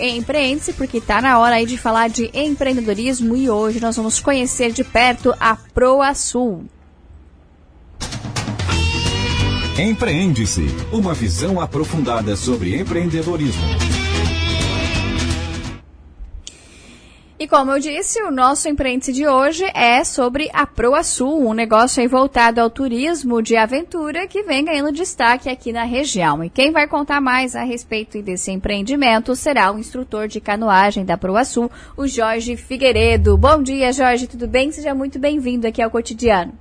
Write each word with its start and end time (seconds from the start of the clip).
Empreende-se, 0.00 0.72
porque 0.72 0.96
está 0.96 1.20
na 1.20 1.38
hora 1.38 1.56
aí 1.56 1.66
de 1.66 1.76
falar 1.76 2.08
de 2.08 2.30
empreendedorismo 2.32 3.36
e 3.36 3.50
hoje 3.50 3.80
nós 3.80 3.96
vamos 3.96 4.18
conhecer 4.18 4.72
de 4.72 4.82
perto 4.82 5.34
a 5.38 5.54
ProAsul. 5.54 6.64
Empreende-se, 9.78 10.66
uma 10.92 11.12
visão 11.14 11.60
aprofundada 11.60 12.34
sobre 12.34 12.78
empreendedorismo. 12.78 13.89
E 17.40 17.48
como 17.48 17.70
eu 17.70 17.80
disse, 17.80 18.20
o 18.20 18.30
nosso 18.30 18.68
empreende 18.68 19.14
de 19.14 19.26
hoje 19.26 19.64
é 19.74 20.04
sobre 20.04 20.50
a 20.52 20.66
ProAsul, 20.66 21.48
um 21.48 21.54
negócio 21.54 22.06
voltado 22.06 22.60
ao 22.60 22.68
turismo 22.68 23.40
de 23.40 23.56
aventura 23.56 24.26
que 24.26 24.42
vem 24.42 24.62
ganhando 24.62 24.92
destaque 24.92 25.48
aqui 25.48 25.72
na 25.72 25.84
região. 25.84 26.44
E 26.44 26.50
quem 26.50 26.70
vai 26.70 26.86
contar 26.86 27.18
mais 27.18 27.56
a 27.56 27.62
respeito 27.62 28.20
desse 28.20 28.52
empreendimento 28.52 29.34
será 29.34 29.72
o 29.72 29.78
instrutor 29.78 30.28
de 30.28 30.38
canoagem 30.38 31.02
da 31.02 31.16
ProAsul, 31.16 31.70
o 31.96 32.06
Jorge 32.06 32.58
Figueiredo. 32.58 33.38
Bom 33.38 33.62
dia, 33.62 33.90
Jorge, 33.90 34.26
tudo 34.26 34.46
bem? 34.46 34.70
Seja 34.70 34.94
muito 34.94 35.18
bem-vindo 35.18 35.66
aqui 35.66 35.80
ao 35.80 35.90
Cotidiano. 35.90 36.52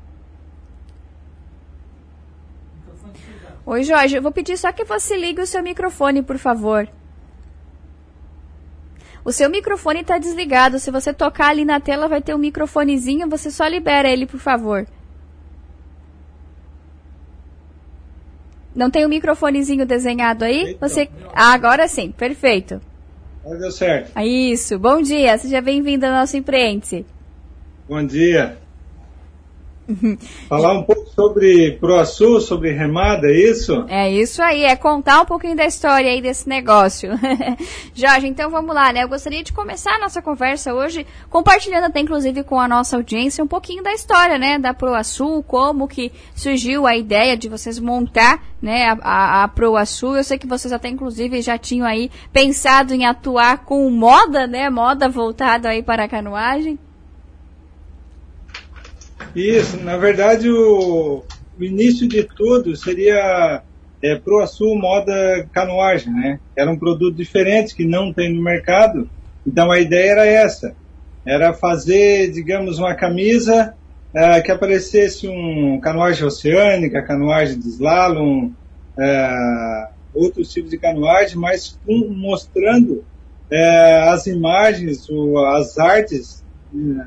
Oi, 3.66 3.84
Jorge, 3.84 4.16
eu 4.16 4.22
vou 4.22 4.32
pedir 4.32 4.58
só 4.58 4.72
que 4.72 4.86
você 4.86 5.18
ligue 5.18 5.42
o 5.42 5.46
seu 5.46 5.62
microfone, 5.62 6.24
por 6.24 6.38
favor. 6.38 6.88
O 9.30 9.32
seu 9.32 9.48
microfone 9.48 10.00
está 10.02 10.18
desligado. 10.18 10.80
Se 10.80 10.90
você 10.90 11.14
tocar 11.14 11.50
ali 11.50 11.64
na 11.64 11.80
tela, 11.80 12.08
vai 12.08 12.20
ter 12.20 12.34
um 12.34 12.40
microfonezinho. 12.40 13.30
Você 13.30 13.52
só 13.52 13.68
libera 13.68 14.10
ele, 14.10 14.26
por 14.26 14.40
favor. 14.40 14.88
Não 18.76 18.90
tem 18.90 19.06
um 19.06 19.10
microfonezinho 19.10 19.86
desenhado 19.86 20.44
aí? 20.44 20.72
Então, 20.72 20.90
você... 20.90 21.08
Ah, 21.32 21.54
agora 21.54 21.88
sim, 21.88 22.12
perfeito. 22.12 22.82
Agora 23.46 23.60
deu 23.60 23.72
certo. 23.72 24.20
Isso. 24.20 24.80
Bom 24.80 25.00
dia, 25.00 25.38
seja 25.38 25.62
bem-vindo 25.62 26.08
ao 26.08 26.12
nosso 26.12 26.36
Empreende. 26.36 27.06
Bom 27.88 28.04
dia. 28.04 28.58
Falar 30.48 30.74
um 30.74 30.84
pouco 30.84 31.10
sobre 31.10 31.72
ProAçu, 31.80 32.40
sobre 32.42 32.72
remada, 32.72 33.28
é 33.28 33.34
isso? 33.34 33.86
É 33.88 34.12
isso 34.12 34.42
aí, 34.42 34.64
é 34.64 34.76
contar 34.76 35.22
um 35.22 35.26
pouquinho 35.26 35.56
da 35.56 35.66
história 35.66 36.10
aí 36.10 36.22
desse 36.22 36.48
negócio. 36.48 37.12
Jorge, 37.94 38.28
então 38.28 38.50
vamos 38.50 38.74
lá, 38.74 38.94
né? 38.94 39.04
Eu 39.04 39.10
gostaria 39.10 39.44
de 39.44 39.52
começar 39.52 39.96
a 39.96 40.00
nossa 40.00 40.22
conversa 40.22 40.74
hoje 40.74 41.06
compartilhando 41.30 41.86
até 41.86 42.00
inclusive 42.00 42.44
com 42.44 42.60
a 42.60 42.68
nossa 42.68 42.96
audiência 42.96 43.44
um 43.44 43.48
pouquinho 43.48 43.84
da 43.84 43.94
história, 43.94 44.38
né, 44.38 44.60
da 44.60 44.74
ProAçu, 44.74 45.44
como 45.48 45.88
que 45.88 46.12
surgiu 46.36 46.86
a 46.86 46.96
ideia 46.96 47.36
de 47.36 47.50
vocês 47.50 47.80
montar, 47.80 48.44
né, 48.62 48.96
a, 49.02 49.44
a, 49.44 49.48
ProAçu. 49.48 50.16
Eu 50.16 50.24
sei 50.24 50.38
que 50.38 50.48
vocês 50.48 50.72
até 50.72 50.90
inclusive 50.90 51.42
já 51.42 51.58
tinham 51.58 51.88
aí 51.88 52.12
pensado 52.32 52.94
em 52.94 53.06
atuar 53.06 53.66
com 53.66 53.90
moda, 53.90 54.46
né, 54.46 54.70
moda 54.70 55.10
voltada 55.10 55.70
aí 55.70 55.82
para 55.82 56.04
a 56.04 56.08
canoagem. 56.08 56.78
Isso, 59.36 59.78
na 59.78 59.98
verdade 59.98 60.50
o, 60.50 61.24
o 61.58 61.64
início 61.64 62.08
de 62.08 62.24
tudo 62.24 62.76
seria 62.76 63.62
é, 64.04 64.16
ProAçu 64.16 64.76
Moda 64.76 65.48
Canoagem, 65.54 66.12
né? 66.14 66.40
Era 66.56 66.72
um 66.72 66.80
produto 66.80 67.16
diferente 67.16 67.76
que 67.76 67.86
não 67.86 68.14
tem 68.14 68.34
no 68.34 68.42
mercado. 68.42 69.10
Então 69.46 69.72
a 69.72 69.80
ideia 69.80 70.12
era 70.12 70.26
essa, 70.26 70.76
era 71.26 71.54
fazer, 71.54 72.32
digamos, 72.32 72.80
uma 72.80 72.96
camisa 72.96 73.74
é, 74.14 74.42
que 74.42 74.52
aparecesse 74.52 75.28
um 75.28 75.80
canoagem 75.80 76.26
oceânica, 76.26 77.06
canoagem 77.06 77.60
de 77.60 77.68
slalom, 77.70 78.52
é, 78.98 79.88
outros 80.14 80.52
tipos 80.52 80.72
de 80.72 80.78
canoagem, 80.78 81.38
mas 81.38 81.78
mostrando 81.88 83.04
é, 83.52 84.10
as 84.10 84.28
imagens, 84.28 85.08
as 85.56 85.78
artes 85.78 86.44
é, 86.74 87.06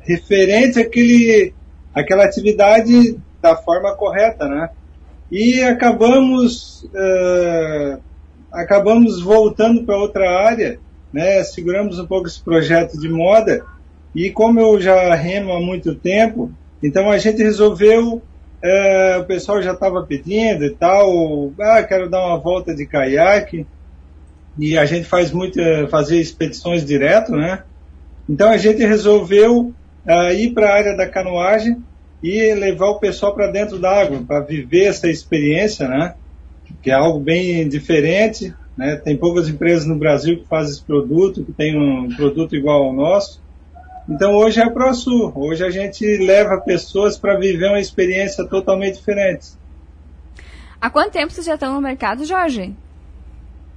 referentes 0.00 0.76
àquele 0.76 1.54
aquela 1.94 2.24
atividade 2.24 3.18
da 3.40 3.56
forma 3.56 3.94
correta, 3.94 4.46
né? 4.46 4.70
E 5.30 5.62
acabamos 5.62 6.84
uh, 6.84 8.00
acabamos 8.50 9.20
voltando 9.20 9.84
para 9.84 9.96
outra 9.96 10.30
área, 10.30 10.78
né? 11.12 11.42
Seguramos 11.42 11.98
um 11.98 12.06
pouco 12.06 12.28
esse 12.28 12.40
projeto 12.40 12.98
de 12.98 13.08
moda 13.08 13.64
e 14.14 14.30
como 14.30 14.60
eu 14.60 14.80
já 14.80 15.14
remo 15.14 15.52
há 15.52 15.60
muito 15.60 15.94
tempo, 15.94 16.50
então 16.82 17.10
a 17.10 17.18
gente 17.18 17.42
resolveu 17.42 18.16
uh, 18.16 19.20
o 19.20 19.24
pessoal 19.24 19.62
já 19.62 19.72
estava 19.72 20.02
pedindo 20.02 20.64
e 20.64 20.70
tal, 20.70 21.52
ah, 21.60 21.82
quero 21.82 22.08
dar 22.10 22.26
uma 22.26 22.38
volta 22.38 22.74
de 22.74 22.86
caiaque 22.86 23.66
e 24.58 24.76
a 24.76 24.84
gente 24.84 25.06
faz 25.06 25.32
muito 25.32 25.58
fazer 25.88 26.20
expedições 26.20 26.84
direto, 26.84 27.32
né? 27.32 27.62
Então 28.28 28.50
a 28.50 28.58
gente 28.58 28.84
resolveu 28.84 29.72
ir 30.36 30.52
para 30.52 30.68
a 30.68 30.74
área 30.74 30.96
da 30.96 31.08
canoagem 31.08 31.82
e 32.22 32.54
levar 32.54 32.88
o 32.88 32.98
pessoal 32.98 33.34
para 33.34 33.50
dentro 33.50 33.78
da 33.78 33.90
água, 33.90 34.22
para 34.26 34.40
viver 34.40 34.84
essa 34.84 35.08
experiência, 35.08 35.88
né? 35.88 36.14
Que 36.82 36.90
é 36.90 36.94
algo 36.94 37.18
bem 37.18 37.68
diferente, 37.68 38.54
né? 38.76 38.96
Tem 38.96 39.16
poucas 39.16 39.48
empresas 39.48 39.86
no 39.86 39.96
Brasil 39.96 40.38
que 40.38 40.46
fazem 40.46 40.72
esse 40.72 40.82
produto, 40.82 41.44
que 41.44 41.52
tem 41.52 41.76
um 41.76 42.14
produto 42.14 42.54
igual 42.54 42.84
ao 42.84 42.92
nosso. 42.92 43.42
Então 44.08 44.34
hoje 44.34 44.60
é 44.60 44.64
a 44.64 44.70
ProSul, 44.70 45.32
hoje 45.34 45.64
a 45.64 45.70
gente 45.70 46.04
leva 46.18 46.60
pessoas 46.60 47.16
para 47.18 47.38
viver 47.38 47.68
uma 47.68 47.80
experiência 47.80 48.44
totalmente 48.46 48.96
diferente. 48.96 49.50
Há 50.80 50.90
quanto 50.90 51.12
tempo 51.12 51.32
vocês 51.32 51.46
já 51.46 51.54
estão 51.54 51.74
no 51.74 51.80
mercado, 51.80 52.24
Jorge? 52.24 52.74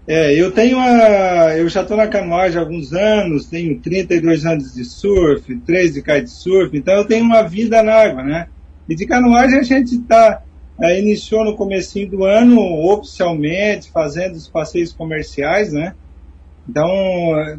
É, 0.07 0.33
eu 0.39 0.51
tenho 0.51 0.79
a, 0.79 1.57
eu 1.57 1.67
já 1.67 1.81
estou 1.81 1.97
na 1.97 2.07
canoagem 2.07 2.57
há 2.57 2.61
alguns 2.61 2.93
anos, 2.93 3.47
tenho 3.47 3.79
32 3.79 4.45
anos 4.45 4.73
de 4.73 4.85
surf, 4.85 5.55
3 5.61 5.93
de 5.95 6.01
kitesurf, 6.03 6.77
então 6.77 6.93
eu 6.93 7.05
tenho 7.05 7.25
uma 7.25 7.41
vida 7.41 7.81
na 7.81 7.93
água, 7.93 8.23
né? 8.23 8.47
E 8.87 8.95
de 8.95 9.07
canoagem 9.07 9.57
a 9.57 9.63
gente 9.63 9.97
tá, 10.01 10.43
é, 10.79 10.99
iniciou 10.99 11.43
no 11.43 11.55
comecinho 11.55 12.07
do 12.07 12.23
ano, 12.23 12.61
oficialmente, 12.91 13.89
fazendo 13.91 14.35
os 14.35 14.47
passeios 14.47 14.93
comerciais, 14.93 15.73
né? 15.73 15.95
Então, 16.69 16.87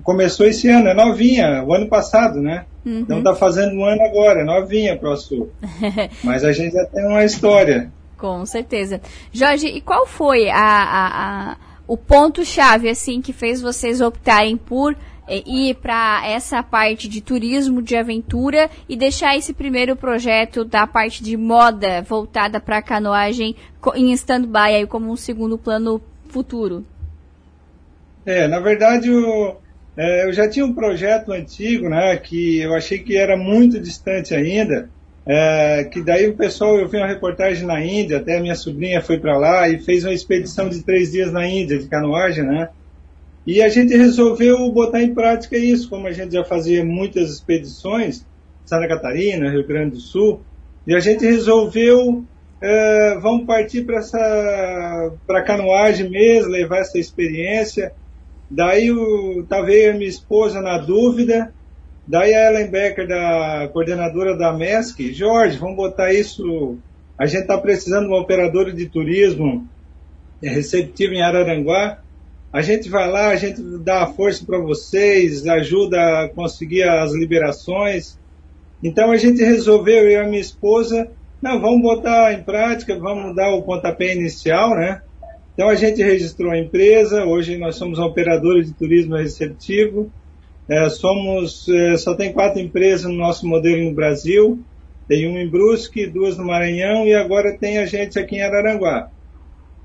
começou 0.03 0.47
esse 0.47 0.69
ano, 0.69 0.89
é 0.89 0.95
novinha, 0.95 1.65
o 1.65 1.73
ano 1.73 1.89
passado, 1.89 2.41
né? 2.41 2.65
Uhum. 2.85 3.01
Então 3.01 3.23
tá 3.23 3.35
fazendo 3.35 3.75
um 3.75 3.85
ano 3.85 4.03
agora, 4.03 4.41
é 4.41 4.45
novinha 4.45 4.97
pro 4.97 5.17
Sul. 5.17 5.51
Mas 6.23 6.45
a 6.45 6.53
gente 6.53 6.73
já 6.73 6.85
tem 6.87 7.05
uma 7.05 7.25
história. 7.25 7.93
Com 8.17 8.47
certeza. 8.47 9.01
Jorge, 9.33 9.67
e 9.67 9.81
qual 9.81 10.07
foi 10.07 10.49
a, 10.49 10.57
a, 10.57 11.53
a 11.53 11.57
o 11.87 11.97
ponto-chave, 11.97 12.89
assim, 12.89 13.21
que 13.21 13.33
fez 13.33 13.61
vocês 13.61 14.01
optarem 14.01 14.57
por 14.57 14.97
é, 15.29 15.43
ir 15.47 15.75
para 15.77 16.23
essa 16.27 16.63
parte 16.63 17.09
de 17.09 17.21
turismo 17.21 17.83
de 17.83 17.97
aventura 17.97 18.71
e 18.89 18.97
deixar 18.97 19.37
esse 19.37 19.53
primeiro 19.53 19.97
projeto 19.97 20.65
da 20.65 20.87
parte 20.87 21.23
de 21.23 21.37
moda 21.37 22.03
voltada 22.03 22.61
para 22.61 22.83
canoagem 22.83 23.57
em 23.95 24.13
stand-by 24.13 24.75
aí 24.75 24.87
como 24.87 25.11
um 25.11 25.17
segundo 25.17 25.59
plano 25.59 26.01
futuro? 26.29 26.85
É, 28.25 28.49
na 28.49 28.61
verdade 28.61 29.09
eu, 29.09 29.61
é, 29.97 30.27
eu 30.27 30.33
já 30.33 30.49
tinha 30.49 30.65
um 30.65 30.75
projeto 30.75 31.33
antigo, 31.33 31.89
né, 31.89 32.17
que 32.17 32.59
eu 32.59 32.75
achei 32.75 32.99
que 32.99 33.17
era 33.17 33.37
muito 33.37 33.81
distante 33.81 34.35
ainda, 34.35 34.91
é, 35.27 35.83
que 35.85 36.01
daí 36.03 36.29
o 36.29 36.37
pessoal, 36.37 36.79
eu 36.79 36.87
vi 36.87 36.99
uma 36.99 37.07
reportagem 37.07 37.67
na 37.67 37.85
Índia, 37.85 38.19
até 38.19 38.41
minha 38.41 38.55
sobrinha 38.55 39.03
foi 39.03 39.19
para 39.19 39.37
lá 39.37 39.69
e 39.69 39.81
fez 39.81 40.05
uma 40.05 40.15
expedição 40.15 40.69
de 40.69 40.85
três 40.85 41.11
dias 41.11 41.33
na 41.33 41.45
Índia, 41.47 41.79
de 41.79 41.89
canoagem, 41.89 42.45
né? 42.45 42.69
E 43.45 43.61
a 43.61 43.69
gente 43.69 43.97
resolveu 43.97 44.71
botar 44.71 45.03
em 45.03 45.13
prática 45.13 45.57
isso, 45.57 45.89
como 45.89 46.07
a 46.07 46.13
gente 46.13 46.33
já 46.33 46.45
fazia 46.45 46.85
muitas 46.85 47.31
expedições, 47.31 48.25
Santa 48.65 48.87
Catarina, 48.87 49.51
Rio 49.51 49.67
Grande 49.67 49.93
do 49.93 50.01
Sul, 50.01 50.41
e 50.87 50.95
a 50.95 51.01
gente 51.01 51.25
resolveu, 51.25 52.25
é, 52.61 53.19
vamos 53.21 53.47
partir 53.47 53.85
para 53.85 53.99
essa, 53.99 55.13
para 55.27 55.43
canoagem 55.43 56.09
mesmo, 56.09 56.53
levar 56.53 56.79
essa 56.79 56.99
experiência. 56.99 57.93
Daí 58.49 58.93
o, 58.93 59.45
talvez 59.49 59.91
a 59.91 59.99
minha 59.99 60.09
esposa 60.09 60.61
na 60.61 60.79
dúvida, 60.79 61.53
Daí 62.07 62.33
a 62.35 62.51
Ellen 62.51 62.71
Becker, 62.71 63.09
da 63.09 63.69
coordenadora 63.73 64.37
da 64.37 64.53
MESC, 64.53 65.13
Jorge, 65.13 65.59
vamos 65.59 65.77
botar 65.77 66.13
isso. 66.13 66.79
A 67.19 67.27
gente 67.27 67.43
está 67.43 67.59
precisando 67.59 68.03
de 68.03 68.13
uma 68.13 68.21
operadora 68.21 68.73
de 68.73 68.87
turismo 68.89 69.67
receptiva 70.41 71.15
em 71.15 71.23
Araranguá. 71.23 71.99
A 72.53 72.63
gente 72.63 72.89
vai 72.89 73.11
lá, 73.11 73.29
a 73.29 73.37
gente 73.37 73.61
dá 73.81 74.05
a 74.05 74.07
força 74.07 74.45
para 74.47 74.59
vocês, 74.59 75.47
ajuda 75.47 75.99
a 76.23 76.29
conseguir 76.29 76.85
as 76.85 77.13
liberações. 77.13 78.17
Então 78.83 79.11
a 79.11 79.17
gente 79.17 79.43
resolveu, 79.43 80.05
eu 80.05 80.11
e 80.11 80.17
a 80.17 80.25
minha 80.29 80.41
esposa, 80.41 81.09
não, 81.43 81.61
vamos 81.61 81.83
botar 81.83 82.33
em 82.33 82.43
prática, 82.43 82.99
vamos 82.99 83.35
dar 83.35 83.51
o 83.51 83.63
pontapé 83.63 84.15
inicial, 84.15 84.71
né? 84.77 85.03
Então 85.55 85.69
a 85.69 85.75
gente 85.75 86.03
registrou 86.03 86.53
a 86.53 86.59
empresa, 86.59 87.25
hoje 87.25 87.57
nós 87.57 87.77
somos 87.77 87.99
operadores 87.99 88.69
de 88.69 88.75
turismo 88.75 89.17
receptivo. 89.17 90.11
É, 90.69 90.89
somos, 90.89 91.69
é, 91.69 91.97
só 91.97 92.15
tem 92.15 92.33
quatro 92.33 92.61
empresas 92.61 93.05
no 93.05 93.17
nosso 93.17 93.47
modelo 93.47 93.85
no 93.85 93.95
Brasil, 93.95 94.59
tem 95.07 95.29
uma 95.29 95.41
em 95.41 95.49
Brusque, 95.49 96.07
duas 96.07 96.37
no 96.37 96.45
Maranhão 96.45 97.07
e 97.07 97.15
agora 97.15 97.57
tem 97.57 97.79
a 97.79 97.87
gente 97.87 98.19
aqui 98.19 98.37
em 98.37 98.43
Araranguá. 98.43 99.09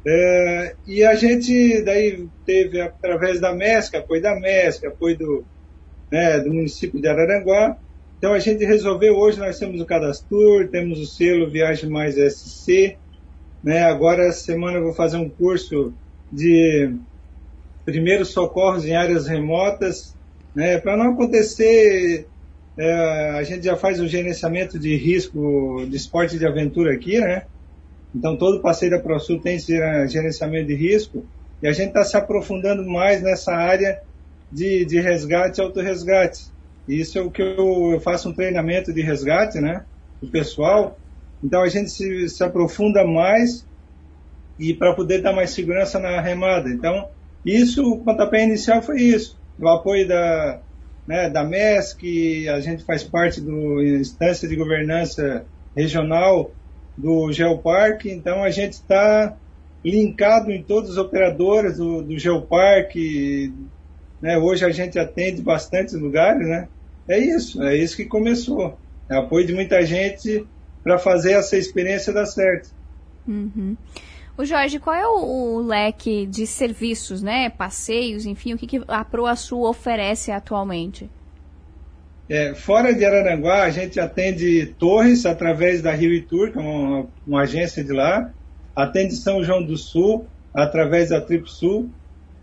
É, 0.05 0.75
e 0.87 1.03
a 1.03 1.13
gente 1.13 1.83
daí 1.83 2.27
teve, 2.43 2.81
através 2.81 3.39
da 3.39 3.53
MESC, 3.53 3.95
apoio 3.95 4.21
da 4.21 4.35
MESC, 4.39 4.87
apoio 4.87 5.15
do, 5.15 5.45
né, 6.11 6.39
do 6.39 6.51
município 6.51 6.99
de 6.99 7.07
Araranguá, 7.07 7.77
então 8.17 8.33
a 8.33 8.39
gente 8.39 8.65
resolveu, 8.65 9.15
hoje 9.15 9.39
nós 9.39 9.59
temos 9.59 9.79
o 9.79 9.85
Cadastur, 9.85 10.69
temos 10.69 10.99
o 10.99 11.05
selo 11.05 11.49
Viagem 11.49 11.89
Mais 11.89 12.15
SC, 12.15 12.97
né, 13.63 13.83
agora 13.83 14.25
essa 14.25 14.43
semana 14.43 14.77
eu 14.77 14.83
vou 14.83 14.93
fazer 14.93 15.17
um 15.17 15.29
curso 15.29 15.93
de 16.31 16.95
primeiros 17.85 18.29
socorros 18.29 18.85
em 18.85 18.95
áreas 18.95 19.27
remotas, 19.27 20.15
né, 20.55 20.77
para 20.77 20.97
não 20.97 21.13
acontecer, 21.13 22.27
é, 22.77 23.29
a 23.31 23.43
gente 23.43 23.65
já 23.65 23.75
faz 23.75 23.99
o 23.99 24.07
gerenciamento 24.07 24.79
de 24.79 24.95
risco 24.95 25.85
de 25.87 25.95
esporte 25.95 26.37
de 26.37 26.45
aventura 26.45 26.93
aqui, 26.93 27.19
né, 27.19 27.43
então, 28.13 28.35
todo 28.35 28.61
passeio 28.61 28.91
da 28.91 28.99
ProSul 28.99 29.39
tem 29.39 29.57
gerenciamento 29.59 30.67
de 30.67 30.75
risco 30.75 31.25
e 31.63 31.67
a 31.67 31.71
gente 31.71 31.89
está 31.89 32.03
se 32.03 32.17
aprofundando 32.17 32.85
mais 32.85 33.21
nessa 33.21 33.53
área 33.53 33.99
de, 34.51 34.83
de 34.85 34.99
resgate 34.99 35.59
e 35.59 35.63
autorresgate. 35.63 36.45
Isso 36.87 37.17
é 37.17 37.21
o 37.21 37.31
que 37.31 37.41
eu, 37.41 37.91
eu, 37.93 37.99
faço 38.01 38.29
um 38.29 38.33
treinamento 38.33 38.91
de 38.91 39.01
resgate, 39.01 39.59
né, 39.59 39.85
do 40.21 40.29
pessoal. 40.29 40.97
Então, 41.41 41.61
a 41.61 41.69
gente 41.69 41.89
se, 41.89 42.27
se 42.27 42.43
aprofunda 42.43 43.05
mais 43.05 43.65
e 44.59 44.73
para 44.73 44.93
poder 44.93 45.21
dar 45.21 45.33
mais 45.33 45.51
segurança 45.51 45.97
na 45.97 46.19
remada. 46.19 46.69
Então, 46.69 47.07
isso, 47.45 47.81
o 47.81 48.03
pontapé 48.03 48.43
inicial 48.43 48.81
foi 48.81 49.01
isso. 49.01 49.39
O 49.61 49.69
apoio 49.69 50.07
da, 50.07 50.61
né, 51.07 51.29
da 51.29 51.43
MESC, 51.43 52.47
a 52.49 52.59
gente 52.59 52.83
faz 52.83 53.03
parte 53.03 53.39
do 53.39 53.81
instância 53.81 54.47
de 54.47 54.55
governança 54.55 55.45
regional 55.75 56.51
do 56.97 57.31
Geoparque, 57.31 58.09
então 58.09 58.43
a 58.43 58.49
gente 58.49 58.73
está 58.73 59.35
linkado 59.83 60.51
em 60.51 60.61
todos 60.61 60.91
os 60.91 60.97
operadores 60.97 61.77
do, 61.77 62.01
do 62.03 62.17
Geoparque, 62.17 63.53
né? 64.21 64.37
hoje 64.37 64.63
a 64.65 64.69
gente 64.69 64.99
atende 64.99 65.41
bastante 65.41 65.95
lugares, 65.95 66.47
né? 66.47 66.67
É 67.09 67.17
isso, 67.17 67.61
é 67.63 67.75
isso 67.75 67.97
que 67.97 68.05
começou. 68.05 68.77
É 69.09 69.17
apoio 69.17 69.45
de 69.45 69.53
muita 69.53 69.83
gente 69.85 70.45
para 70.83 70.97
fazer 70.97 71.33
essa 71.33 71.57
experiência 71.57 72.13
dar 72.13 72.25
certo. 72.25 72.69
Uhum. 73.27 73.75
O 74.41 74.45
Jorge, 74.45 74.79
qual 74.79 74.95
é 74.95 75.05
o, 75.05 75.57
o, 75.57 75.61
leque 75.61 76.25
de 76.25 76.47
serviços, 76.47 77.21
né? 77.21 77.47
Passeios, 77.47 78.25
enfim, 78.25 78.55
o 78.55 78.57
que, 78.57 78.65
que 78.65 78.81
a 78.87 79.05
ProAçu 79.05 79.61
oferece 79.61 80.31
atualmente? 80.31 81.07
É, 82.27 82.55
fora 82.55 82.91
de 82.91 83.05
Araranguá, 83.05 83.61
a 83.61 83.69
gente 83.69 83.99
atende 83.99 84.73
Torres 84.79 85.27
através 85.27 85.83
da 85.83 85.91
Rio 85.91 86.19
Tour, 86.25 86.51
que 86.51 86.57
é 86.57 86.61
uma, 86.61 87.05
uma, 87.27 87.41
agência 87.43 87.83
de 87.83 87.93
lá, 87.93 88.33
atende 88.75 89.15
São 89.15 89.43
João 89.43 89.61
do 89.61 89.77
Sul 89.77 90.25
através 90.51 91.09
da 91.09 91.21
Trip 91.21 91.47
Sul, 91.47 91.91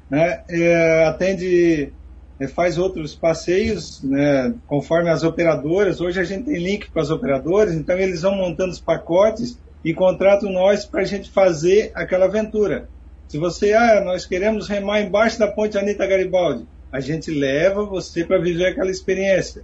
né? 0.09 0.45
É, 0.49 1.05
atende, 1.05 1.93
é, 2.39 2.47
faz 2.47 2.79
outros 2.79 3.17
passeios, 3.17 4.05
né? 4.05 4.55
conforme 4.69 5.11
as 5.11 5.25
operadoras. 5.25 6.01
Hoje 6.01 6.21
a 6.21 6.25
gente 6.25 6.45
tem 6.45 6.63
link 6.63 6.93
com 6.93 7.01
as 7.01 7.11
operadoras, 7.11 7.75
então 7.75 7.99
eles 7.99 8.23
vão 8.23 8.37
montando 8.37 8.71
os 8.71 8.79
pacotes 8.79 9.59
e 9.85 9.95
contratam 9.95 10.51
nós 10.51 10.85
para 10.85 11.03
a 11.03 11.05
gente 11.05 11.31
fazer 11.31 11.93
aquela 11.95 12.27
aventura. 12.27 12.89
Se 13.29 13.39
você, 13.39 13.75
ah, 13.75 14.01
nós 14.05 14.25
queremos 14.27 14.69
remar 14.69 15.03
embaixo 15.03 15.39
da 15.39 15.49
ponte 15.49 15.77
Anitta 15.77 16.07
Garibaldi, 16.07 16.67
a 16.91 17.01
gente 17.01 17.31
leva 17.31 17.85
você 17.85 18.25
para 18.25 18.39
viver 18.39 18.67
aquela 18.67 18.91
experiência. 18.91 19.63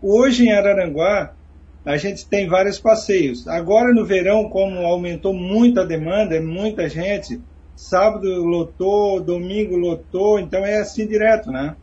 Hoje 0.00 0.46
em 0.46 0.52
Araranguá, 0.52 1.34
a 1.84 1.96
gente 1.98 2.26
tem 2.26 2.48
vários 2.48 2.78
passeios. 2.78 3.46
Agora 3.46 3.92
no 3.92 4.06
verão, 4.06 4.48
como 4.48 4.86
aumentou 4.86 5.34
muito 5.34 5.80
a 5.80 5.84
demanda, 5.84 6.34
é 6.34 6.40
muita 6.40 6.88
gente, 6.88 7.40
sábado 7.76 8.26
lotou, 8.42 9.20
domingo 9.20 9.76
lotou, 9.76 10.38
então 10.38 10.64
é 10.64 10.78
assim 10.78 11.06
direto, 11.06 11.50
né? 11.50 11.76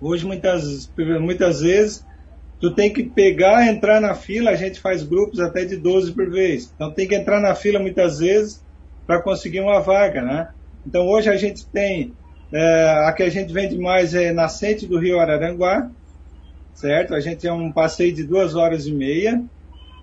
Hoje 0.00 0.24
muitas, 0.24 0.92
muitas 1.20 1.60
vezes 1.60 2.05
tu 2.60 2.74
tem 2.74 2.92
que 2.92 3.02
pegar, 3.04 3.66
entrar 3.66 4.00
na 4.00 4.14
fila, 4.14 4.50
a 4.50 4.56
gente 4.56 4.80
faz 4.80 5.02
grupos 5.02 5.40
até 5.40 5.64
de 5.64 5.76
12 5.76 6.12
por 6.12 6.30
vez. 6.30 6.72
Então 6.74 6.90
tem 6.90 7.06
que 7.06 7.14
entrar 7.14 7.40
na 7.40 7.54
fila 7.54 7.78
muitas 7.78 8.18
vezes 8.18 8.62
para 9.06 9.22
conseguir 9.22 9.60
uma 9.60 9.80
vaga, 9.80 10.22
né? 10.22 10.48
Então 10.86 11.06
hoje 11.06 11.28
a 11.28 11.36
gente 11.36 11.66
tem, 11.66 12.14
é, 12.52 13.04
a 13.06 13.12
que 13.12 13.22
a 13.22 13.28
gente 13.28 13.52
vende 13.52 13.78
mais 13.78 14.14
é 14.14 14.32
Nascente 14.32 14.86
do 14.86 14.98
Rio 14.98 15.20
Araranguá, 15.20 15.90
certo? 16.74 17.14
A 17.14 17.20
gente 17.20 17.46
é 17.46 17.52
um 17.52 17.72
passeio 17.72 18.14
de 18.14 18.24
duas 18.24 18.54
horas 18.54 18.86
e 18.86 18.92
meia. 18.92 19.42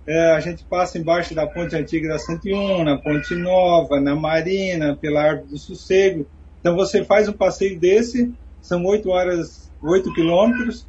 É, 0.05 0.31
a 0.31 0.39
gente 0.39 0.65
passa 0.65 0.97
embaixo 0.97 1.33
da 1.33 1.47
ponte 1.47 1.75
antiga 1.75 2.09
da 2.09 2.19
101, 2.19 2.83
na 2.83 2.97
ponte 2.97 3.33
nova, 3.35 4.01
na 4.01 4.15
Marina, 4.15 4.97
pela 4.97 5.23
Árvore 5.23 5.51
do 5.51 5.57
Sossego. 5.57 6.27
Então 6.59 6.75
você 6.75 7.03
faz 7.03 7.27
um 7.27 7.33
passeio 7.33 7.79
desse, 7.79 8.33
são 8.61 8.83
oito 8.85 9.09
horas, 9.09 9.71
oito 9.81 10.13
quilômetros, 10.13 10.85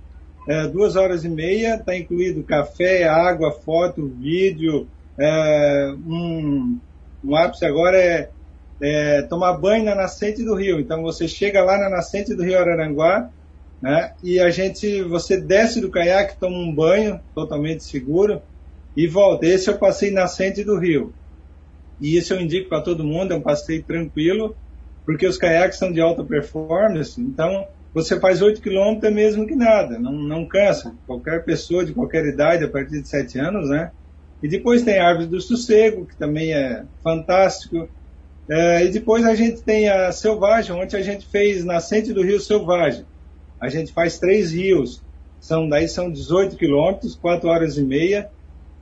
é, 0.47 0.67
duas 0.69 0.97
horas 0.97 1.25
e 1.25 1.29
meia, 1.29 1.77
está 1.77 1.97
incluído 1.97 2.43
café, 2.43 3.05
água, 3.05 3.53
foto, 3.53 4.07
vídeo, 4.07 4.87
é, 5.19 5.95
um, 6.07 6.79
um 7.25 7.37
ápice 7.37 7.65
agora 7.65 7.99
é, 7.99 8.31
é 8.81 9.23
tomar 9.23 9.55
banho 9.55 9.85
na 9.85 9.95
nascente 9.95 10.45
do 10.45 10.55
rio. 10.55 10.81
Então 10.81 11.03
você 11.03 11.27
chega 11.27 11.63
lá 11.63 11.79
na 11.79 11.89
nascente 11.89 12.35
do 12.35 12.43
rio 12.43 12.59
Araranguá, 12.59 13.31
né? 13.81 14.13
E 14.23 14.41
a 14.41 14.51
gente, 14.51 15.03
você 15.03 15.41
desce 15.41 15.81
do 15.81 15.91
caiaque, 15.91 16.39
toma 16.39 16.57
um 16.57 16.75
banho 16.75 17.21
totalmente 17.35 17.85
seguro 17.85 18.41
e 18.97 19.07
volta. 19.07 19.47
Esse 19.47 19.71
eu 19.71 19.79
passei 19.79 20.11
nascente 20.11 20.65
do 20.65 20.79
rio. 20.79 21.13
E 22.01 22.17
isso 22.17 22.35
eu 22.35 22.41
indico 22.41 22.69
para 22.69 22.81
todo 22.83 23.05
mundo, 23.05 23.33
é 23.33 23.37
um 23.37 23.41
passeio 23.41 23.83
tranquilo, 23.83 24.57
porque 25.07 25.27
os 25.27 25.39
caiaques 25.39 25.79
são 25.79 25.93
de 25.93 26.01
alta 26.01 26.25
performance, 26.25 27.21
então 27.21 27.67
você 27.95 28.19
faz 28.19 28.43
8 28.43 28.61
km 28.61 28.99
é 29.05 29.11
mesmo 29.11 29.47
que 29.47 29.55
nada, 29.55 29.99
não, 29.99 30.13
não 30.13 30.47
cansa. 30.47 30.95
Qualquer 31.07 31.45
pessoa 31.45 31.85
de 31.85 31.95
qualquer 31.95 32.27
idade, 32.27 32.65
a 32.65 32.69
partir 32.69 33.01
de 33.01 33.09
7 33.09 33.39
anos, 33.39 33.71
né? 33.71 33.93
E 34.43 34.49
depois 34.49 34.83
tem 34.83 34.99
a 34.99 35.09
Árvore 35.09 35.29
do 35.29 35.41
Sossego, 35.41 36.05
que 36.05 36.17
também 36.17 36.53
é 36.53 36.85
fantástico. 37.03 37.89
É, 38.51 38.85
e 38.85 38.91
depois 38.91 39.25
a 39.25 39.35
gente 39.35 39.63
tem 39.63 39.89
a 39.89 40.13
Selvagem, 40.13 40.75
onde 40.75 40.97
a 40.97 41.01
gente 41.01 41.27
fez 41.27 41.65
Nascente 41.65 42.13
do 42.13 42.23
Rio 42.23 42.41
Selvagem 42.41 43.07
a 43.65 43.69
gente 43.71 43.93
faz 43.93 44.19
três 44.19 44.53
rios, 44.53 45.03
são 45.41 45.69
daí 45.69 45.89
são 45.89 46.11
18 46.13 46.57
quilômetros, 46.57 47.17
4 47.17 47.49
horas 47.49 47.79
e 47.79 47.83
meia. 47.83 48.31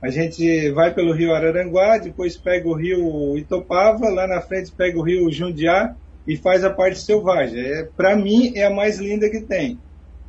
A 0.01 0.09
gente 0.09 0.69
vai 0.71 0.93
pelo 0.93 1.13
rio 1.13 1.33
Araranguá, 1.33 1.97
depois 1.97 2.35
pega 2.35 2.67
o 2.67 2.73
rio 2.73 3.37
Itopava, 3.37 4.09
lá 4.09 4.27
na 4.27 4.41
frente 4.41 4.73
pega 4.73 4.99
o 4.99 5.01
rio 5.01 5.31
Jundiá 5.31 5.95
e 6.27 6.37
faz 6.37 6.63
a 6.63 6.69
parte 6.69 6.99
selvagem. 6.99 7.59
É, 7.59 7.83
Para 7.95 8.15
mim 8.15 8.53
é 8.55 8.65
a 8.65 8.69
mais 8.69 8.97
linda 8.97 9.29
que 9.29 9.41
tem. 9.41 9.79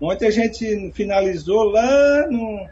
Ontem 0.01 0.27
a 0.27 0.31
gente 0.31 0.93
finalizou 0.93 1.65
lá 1.65 2.27
no, 2.29 2.67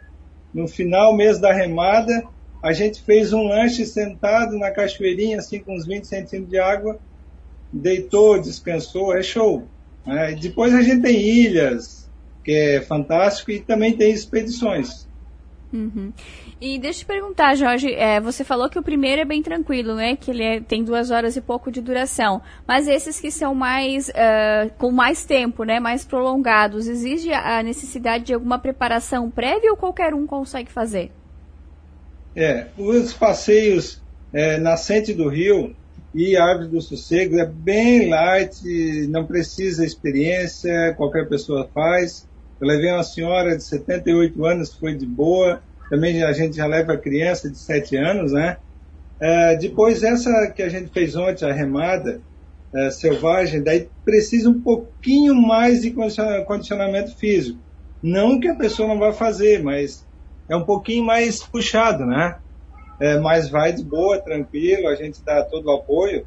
no 0.53 0.67
final 0.67 1.15
mês 1.15 1.39
da 1.39 1.51
remada, 1.51 2.23
a 2.61 2.71
gente 2.71 3.01
fez 3.01 3.33
um 3.33 3.43
lanche 3.43 3.85
sentado 3.85 4.57
na 4.57 4.71
cachoeirinha, 4.71 5.39
assim 5.39 5.59
com 5.59 5.75
uns 5.75 5.85
20 5.85 6.05
centímetros 6.05 6.49
de 6.49 6.59
água, 6.59 6.99
deitou, 7.71 8.39
descansou, 8.39 9.15
é 9.15 9.23
show. 9.23 9.67
É, 10.05 10.33
depois 10.33 10.73
a 10.73 10.81
gente 10.81 11.01
tem 11.01 11.19
ilhas, 11.19 12.09
que 12.43 12.51
é 12.51 12.81
fantástico, 12.81 13.51
e 13.51 13.59
também 13.59 13.95
tem 13.95 14.11
expedições. 14.11 15.07
Uhum. 15.73 16.13
E 16.61 16.79
deixa 16.79 16.99
eu 16.99 17.03
te 17.03 17.05
perguntar, 17.05 17.55
Jorge, 17.55 17.93
é, 17.93 18.19
você 18.19 18.43
falou 18.43 18.69
que 18.69 18.79
o 18.79 18.83
primeiro 18.83 19.21
é 19.21 19.25
bem 19.25 19.41
tranquilo, 19.41 19.95
né? 19.95 20.15
Que 20.15 20.31
ele 20.31 20.43
é, 20.43 20.61
tem 20.61 20.83
duas 20.83 21.11
horas 21.11 21.35
e 21.35 21.41
pouco 21.41 21.71
de 21.71 21.81
duração. 21.81 22.41
Mas 22.67 22.87
esses 22.87 23.19
que 23.19 23.31
são 23.31 23.53
mais 23.53 24.09
uh, 24.09 24.71
com 24.77 24.91
mais 24.91 25.25
tempo, 25.25 25.63
né? 25.63 25.79
Mais 25.79 26.05
prolongados, 26.05 26.87
exige 26.87 27.33
a 27.33 27.61
necessidade 27.61 28.25
de 28.25 28.33
alguma 28.33 28.59
preparação 28.59 29.29
prévia 29.29 29.71
ou 29.71 29.77
qualquer 29.77 30.13
um 30.13 30.25
consegue 30.25 30.71
fazer? 30.71 31.11
É, 32.35 32.67
os 32.77 33.13
passeios 33.13 34.01
é, 34.31 34.57
nascente 34.57 35.13
do 35.13 35.29
rio, 35.29 35.75
e 36.13 36.37
Árvore 36.37 36.69
do 36.69 36.81
Sossego 36.81 37.39
é 37.39 37.45
bem 37.45 38.07
light, 38.07 39.07
não 39.09 39.25
precisa 39.25 39.83
experiência, 39.83 40.93
qualquer 40.95 41.27
pessoa 41.27 41.67
faz. 41.73 42.27
Eu 42.61 42.67
levei 42.67 42.91
uma 42.91 43.03
senhora 43.03 43.57
de 43.57 43.63
78 43.63 44.45
anos, 44.45 44.73
foi 44.73 44.95
de 44.95 45.07
boa. 45.07 45.61
Também 45.93 46.23
a 46.23 46.33
gente 46.33 46.57
já 46.57 46.65
leva 46.65 46.97
criança 46.97 47.51
de 47.51 47.57
7 47.59 47.95
anos, 47.97 48.31
né? 48.31 48.57
É, 49.21 49.55
depois 49.57 50.01
essa 50.01 50.49
que 50.49 50.63
a 50.63 50.69
gente 50.69 50.91
fez 50.91 51.15
ontem, 51.15 51.45
a 51.45 51.53
remada 51.53 52.19
é, 52.73 52.89
selvagem, 52.89 53.61
daí 53.61 53.87
precisa 54.03 54.49
um 54.49 54.59
pouquinho 54.59 55.35
mais 55.35 55.81
de 55.83 55.93
condicionamento 56.47 57.15
físico. 57.15 57.59
Não 58.01 58.39
que 58.39 58.47
a 58.47 58.55
pessoa 58.55 58.87
não 58.87 58.97
vá 58.97 59.13
fazer, 59.13 59.61
mas 59.61 60.03
é 60.49 60.55
um 60.55 60.65
pouquinho 60.65 61.05
mais 61.05 61.43
puxado, 61.43 62.07
né? 62.07 62.37
é, 62.99 63.19
mas 63.19 63.49
vai 63.49 63.71
de 63.71 63.83
boa, 63.83 64.19
tranquilo, 64.19 64.87
a 64.87 64.95
gente 64.95 65.23
dá 65.23 65.43
todo 65.43 65.67
o 65.67 65.75
apoio. 65.75 66.25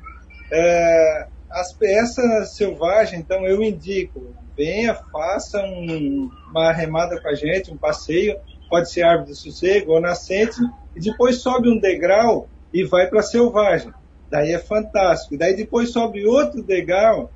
É, 0.52 1.26
as 1.50 1.72
peças 1.72 2.54
selvagens, 2.54 3.20
então 3.20 3.44
eu 3.44 3.60
indico, 3.62 4.32
venha, 4.56 4.94
faça 5.10 5.60
um, 5.62 6.30
uma 6.50 6.72
remada 6.72 7.20
com 7.20 7.28
a 7.28 7.34
gente, 7.34 7.72
um 7.72 7.76
passeio, 7.76 8.36
pode 8.68 8.90
ser 8.90 9.02
árvore 9.02 9.32
de 9.32 9.38
sossego 9.38 9.92
ou 9.92 10.00
nascente, 10.00 10.56
e 10.94 11.00
depois 11.00 11.38
sobe 11.40 11.68
um 11.68 11.78
degrau 11.78 12.48
e 12.72 12.84
vai 12.84 13.06
para 13.06 13.22
selvagem. 13.22 13.92
daí 14.30 14.52
é 14.52 14.58
fantástico. 14.58 15.36
Daí 15.36 15.54
depois 15.54 15.90
sobe 15.90 16.26
outro 16.26 16.62
degrau, 16.62 17.30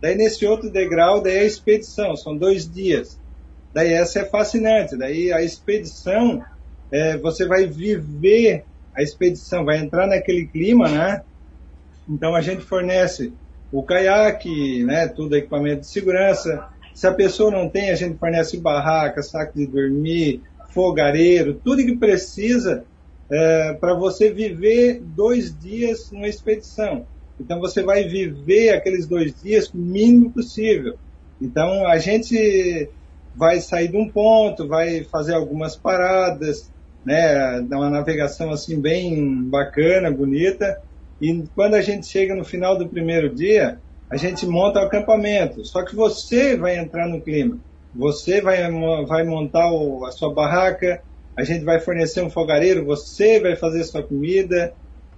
daí 0.00 0.16
nesse 0.16 0.44
outro 0.44 0.70
degrau, 0.70 1.20
daí 1.20 1.36
é 1.36 1.40
a 1.40 1.44
expedição, 1.44 2.16
são 2.16 2.36
dois 2.36 2.70
dias. 2.70 3.18
Daí 3.72 3.92
essa 3.92 4.20
é 4.20 4.24
fascinante, 4.24 4.96
daí 4.96 5.32
a 5.32 5.42
expedição, 5.42 6.42
é, 6.90 7.16
você 7.16 7.46
vai 7.46 7.66
viver 7.66 8.64
a 8.94 9.02
expedição, 9.02 9.64
vai 9.64 9.78
entrar 9.78 10.06
naquele 10.06 10.46
clima, 10.46 10.88
né? 10.88 11.22
Então 12.08 12.34
a 12.34 12.42
gente 12.42 12.62
fornece 12.62 13.32
o 13.72 13.82
caiaque, 13.82 14.84
né, 14.84 15.08
tudo 15.08 15.36
equipamento 15.36 15.80
de 15.80 15.86
segurança. 15.86 16.68
Se 16.92 17.06
a 17.06 17.14
pessoa 17.14 17.50
não 17.50 17.70
tem, 17.70 17.90
a 17.90 17.94
gente 17.94 18.18
fornece 18.18 18.58
barraca, 18.58 19.22
saco 19.22 19.56
de 19.56 19.66
dormir, 19.66 20.42
fogareiro, 20.72 21.54
tudo 21.54 21.84
que 21.84 21.96
precisa 21.96 22.84
é, 23.30 23.74
para 23.74 23.94
você 23.94 24.30
viver 24.30 25.00
dois 25.00 25.56
dias 25.58 26.10
numa 26.10 26.28
expedição. 26.28 27.06
Então 27.40 27.60
você 27.60 27.82
vai 27.82 28.04
viver 28.04 28.70
aqueles 28.70 29.06
dois 29.06 29.34
dias 29.42 29.68
o 29.68 29.78
mínimo 29.78 30.30
possível. 30.30 30.94
Então 31.40 31.86
a 31.86 31.98
gente 31.98 32.90
vai 33.34 33.60
sair 33.60 33.88
de 33.88 33.96
um 33.96 34.08
ponto, 34.08 34.68
vai 34.68 35.04
fazer 35.04 35.34
algumas 35.34 35.74
paradas, 35.76 36.70
né, 37.04 37.60
dar 37.62 37.78
uma 37.78 37.90
navegação 37.90 38.50
assim 38.50 38.80
bem 38.80 39.42
bacana, 39.44 40.10
bonita. 40.10 40.78
E 41.20 41.44
quando 41.54 41.74
a 41.74 41.82
gente 41.82 42.06
chega 42.06 42.34
no 42.34 42.44
final 42.44 42.76
do 42.76 42.88
primeiro 42.88 43.34
dia, 43.34 43.78
a 44.10 44.16
gente 44.16 44.46
monta 44.46 44.80
o 44.80 44.82
acampamento. 44.82 45.64
Só 45.64 45.84
que 45.84 45.96
você 45.96 46.56
vai 46.56 46.76
entrar 46.76 47.08
no 47.08 47.20
clima. 47.22 47.58
Você 47.94 48.40
vai, 48.40 48.58
vai 49.06 49.24
montar 49.24 49.70
o, 49.72 50.04
a 50.04 50.10
sua 50.10 50.32
barraca, 50.32 51.02
a 51.36 51.44
gente 51.44 51.64
vai 51.64 51.80
fornecer 51.80 52.22
um 52.22 52.30
fogareiro, 52.30 52.84
você 52.84 53.40
vai 53.40 53.56
fazer 53.56 53.84
sua 53.84 54.02
comida, 54.02 54.72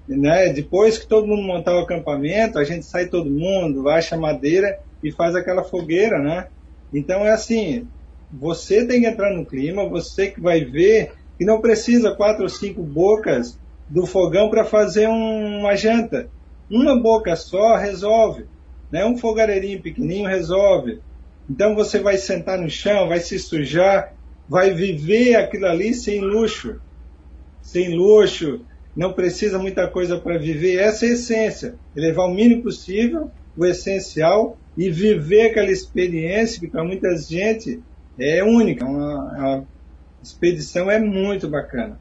né? 0.09 0.53
Depois 0.53 0.99
que 0.99 1.07
todo 1.07 1.27
mundo 1.27 1.43
montar 1.43 1.75
o 1.75 1.81
acampamento, 1.81 2.59
a 2.59 2.65
gente 2.65 2.85
sai 2.87 3.07
todo 3.07 3.31
mundo, 3.31 3.89
acha 3.89 4.17
madeira 4.17 4.77
e 5.03 5.13
faz 5.13 5.35
aquela 5.35 5.65
fogueira, 5.65 6.19
né? 6.19 6.49
Então 6.93 7.27
é 7.27 7.31
assim, 7.31 7.89
você 8.33 8.87
tem 8.87 9.01
que 9.01 9.07
entrar 9.07 9.33
no 9.35 9.47
clima, 9.47 9.89
você 9.89 10.31
que 10.31 10.41
vai 10.41 10.65
ver 10.65 11.13
que 11.39 11.45
não 11.45 11.61
precisa 11.61 12.15
quatro 12.15 12.45
ou 12.45 12.49
cinco 12.49 12.83
bocas 12.83 13.59
do 13.89 14.07
fogão 14.07 14.49
para 14.51 14.65
fazer 14.65 15.09
um, 15.09 15.61
uma 15.61 15.77
janta. 15.77 16.29
Uma 16.71 17.01
boca 17.01 17.35
só 17.37 17.77
resolve. 17.77 18.47
Né? 18.91 19.05
Um 19.05 19.17
fogareirinho 19.17 19.83
pequenininho 19.83 20.29
resolve. 20.29 21.01
Então 21.49 21.75
você 21.75 21.99
vai 21.99 22.17
sentar 22.17 22.59
no 22.59 22.71
chão, 22.71 23.09
vai 23.09 23.21
se 23.21 23.39
sujar, 23.39 24.13
vai 24.49 24.73
viver 24.73 25.37
aquilo 25.37 25.67
ali 25.67 25.95
sem 25.95 26.21
luxo. 26.21 26.81
Sem 27.63 27.95
luxo, 27.95 28.65
não 28.97 29.13
precisa 29.13 29.59
muita 29.59 29.89
coisa 29.89 30.19
para 30.19 30.39
viver. 30.39 30.79
Essa 30.79 31.07
é 31.07 31.11
a 31.11 31.13
essência. 31.13 31.75
Levar 31.95 32.27
o 32.27 32.35
mínimo 32.35 32.63
possível, 32.63 33.31
o 33.57 33.65
essencial, 33.65 34.59
e 34.77 34.91
viver 34.91 35.51
aquela 35.51 35.71
experiência 35.71 36.61
que 36.61 36.69
para 36.69 36.85
muita 36.85 37.17
gente 37.17 37.81
é 38.19 38.43
única. 38.43 38.85
Uma, 38.85 39.15
a 39.39 39.65
expedição 40.23 40.91
é 40.91 40.99
muito 40.99 41.49
bacana. 41.49 42.01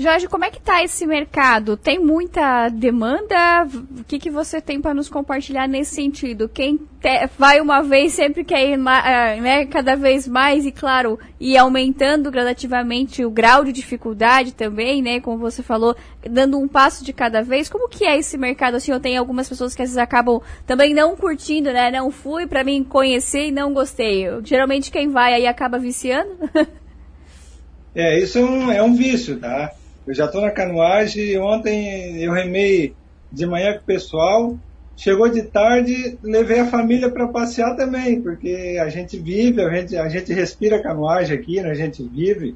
Jorge, 0.00 0.28
como 0.28 0.46
é 0.46 0.50
que 0.50 0.56
está 0.56 0.82
esse 0.82 1.06
mercado? 1.06 1.76
Tem 1.76 1.98
muita 1.98 2.70
demanda? 2.70 3.68
O 3.98 4.02
que, 4.04 4.18
que 4.18 4.30
você 4.30 4.58
tem 4.58 4.80
para 4.80 4.94
nos 4.94 5.10
compartilhar 5.10 5.68
nesse 5.68 5.94
sentido? 5.94 6.48
Quem 6.48 6.78
te, 6.78 7.28
vai 7.38 7.60
uma 7.60 7.82
vez 7.82 8.14
sempre 8.14 8.42
quer 8.42 8.66
ir 8.66 8.78
uh, 8.78 9.42
né, 9.42 9.66
cada 9.66 9.96
vez 9.96 10.26
mais 10.26 10.64
e, 10.64 10.72
claro, 10.72 11.18
e 11.38 11.54
aumentando 11.54 12.30
gradativamente 12.30 13.22
o 13.26 13.30
grau 13.30 13.62
de 13.62 13.72
dificuldade 13.72 14.54
também, 14.54 15.02
né? 15.02 15.20
Como 15.20 15.36
você 15.36 15.62
falou, 15.62 15.94
dando 16.22 16.58
um 16.58 16.66
passo 16.66 17.04
de 17.04 17.12
cada 17.12 17.42
vez. 17.42 17.68
Como 17.68 17.86
que 17.86 18.06
é 18.06 18.18
esse 18.18 18.38
mercado? 18.38 18.76
Assim, 18.76 18.92
eu 18.92 19.00
tenho 19.00 19.20
algumas 19.20 19.50
pessoas 19.50 19.74
que 19.74 19.82
às 19.82 19.90
vezes 19.90 19.98
acabam 19.98 20.40
também 20.66 20.94
não 20.94 21.14
curtindo, 21.14 21.70
né? 21.74 21.90
Não 21.90 22.10
fui 22.10 22.46
para 22.46 22.64
mim 22.64 22.82
conhecer 22.82 23.48
e 23.48 23.52
não 23.52 23.74
gostei. 23.74 24.26
Eu, 24.26 24.42
geralmente 24.42 24.90
quem 24.90 25.10
vai 25.10 25.34
aí 25.34 25.46
acaba 25.46 25.78
viciando. 25.78 26.38
é, 27.94 28.18
isso 28.18 28.38
é 28.38 28.42
um, 28.42 28.72
é 28.72 28.82
um 28.82 28.94
vício, 28.94 29.38
tá? 29.38 29.74
Eu 30.06 30.14
já 30.14 30.26
estou 30.26 30.40
na 30.40 30.50
canoagem. 30.50 31.38
Ontem 31.38 32.22
eu 32.22 32.32
remei 32.32 32.94
de 33.32 33.46
manhã 33.46 33.74
com 33.74 33.80
o 33.80 33.86
pessoal. 33.86 34.58
Chegou 34.96 35.28
de 35.30 35.42
tarde, 35.44 36.18
levei 36.22 36.60
a 36.60 36.66
família 36.66 37.10
para 37.10 37.28
passear 37.28 37.74
também, 37.74 38.20
porque 38.20 38.78
a 38.78 38.88
gente 38.90 39.18
vive, 39.18 39.62
a 39.62 39.70
gente, 39.70 39.96
a 39.96 40.08
gente 40.10 40.30
respira 40.32 40.82
canoagem 40.82 41.38
aqui, 41.38 41.60
né? 41.62 41.70
a 41.70 41.74
gente 41.74 42.06
vive. 42.06 42.54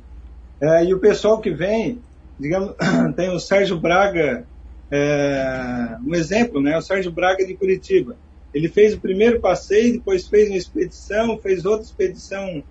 É, 0.60 0.84
e 0.84 0.92
o 0.92 1.00
pessoal 1.00 1.40
que 1.40 1.50
vem, 1.50 1.98
digamos, 2.38 2.74
tem 3.16 3.30
o 3.30 3.40
Sérgio 3.40 3.80
Braga, 3.80 4.46
é, 4.90 5.96
um 6.06 6.14
exemplo, 6.14 6.60
né? 6.60 6.76
O 6.76 6.82
Sérgio 6.82 7.10
Braga 7.10 7.46
de 7.46 7.54
Curitiba. 7.54 8.16
Ele 8.52 8.68
fez 8.68 8.94
o 8.94 9.00
primeiro 9.00 9.40
passeio, 9.40 9.94
depois 9.94 10.28
fez 10.28 10.48
uma 10.48 10.58
expedição, 10.58 11.38
fez 11.38 11.64
outra 11.64 11.84
expedição 11.84 12.62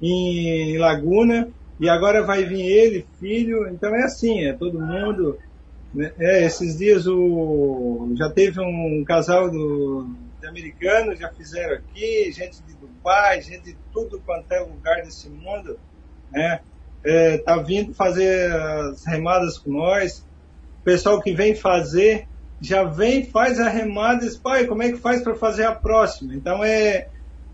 em 0.00 0.78
Laguna, 0.78 1.48
e 1.80 1.88
agora 1.88 2.24
vai 2.24 2.44
vir 2.44 2.62
ele, 2.62 3.06
filho, 3.20 3.68
então 3.68 3.94
é 3.94 4.02
assim, 4.02 4.44
é 4.44 4.52
todo 4.52 4.80
mundo. 4.80 5.38
Né? 5.94 6.12
É, 6.18 6.44
esses 6.44 6.76
dias 6.76 7.06
o, 7.06 8.12
já 8.16 8.28
teve 8.30 8.60
um, 8.60 9.04
casal 9.04 9.50
do, 9.50 10.08
de 10.40 10.46
americanos, 10.46 11.18
já 11.18 11.30
fizeram 11.30 11.74
aqui, 11.74 12.32
gente 12.32 12.60
de 12.62 12.74
Dubai, 12.74 13.40
gente 13.42 13.62
de 13.62 13.76
tudo 13.92 14.20
quanto 14.26 14.50
é 14.52 14.60
lugar 14.60 15.02
desse 15.02 15.28
mundo, 15.28 15.78
né? 16.32 16.60
É, 17.04 17.38
tá 17.38 17.56
vindo 17.58 17.94
fazer 17.94 18.50
as 18.52 19.06
remadas 19.06 19.56
com 19.56 19.70
nós. 19.70 20.26
O 20.80 20.84
pessoal 20.84 21.22
que 21.22 21.32
vem 21.32 21.54
fazer 21.54 22.26
já 22.60 22.82
vem, 22.82 23.24
faz 23.24 23.60
a 23.60 23.68
remada 23.68 24.24
e 24.24 24.28
diz, 24.28 24.36
pai, 24.36 24.66
como 24.66 24.82
é 24.82 24.90
que 24.90 24.98
faz 24.98 25.22
para 25.22 25.36
fazer 25.36 25.64
a 25.64 25.72
próxima? 25.72 26.34
Então 26.34 26.64
é, 26.64 27.06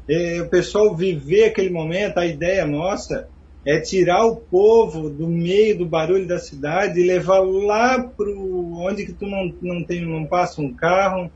é 0.09 0.40
o 0.40 0.49
pessoal 0.49 0.97
viver 0.97 1.45
aquele 1.45 1.69
momento, 1.69 2.16
a 2.16 2.25
ideia 2.25 2.66
nossa 2.66 3.28
é 3.66 3.80
tirar 3.80 4.26
o 4.26 4.37
povo 4.37 5.09
do 5.09 5.26
meio 5.26 5.78
do 5.78 5.87
barulho 5.87 6.26
da 6.26 6.38
cidade 6.38 7.00
e 7.00 7.06
levar 7.06 7.40
lá 7.40 8.02
para 8.02 8.30
onde 8.30 9.06
que 9.06 9.12
tu 9.12 9.26
não, 9.26 9.50
não 9.62 9.83
tem 9.85 10.04
não 10.04 10.26
passa 10.26 10.61
um 10.61 10.75
carro, 10.75 11.30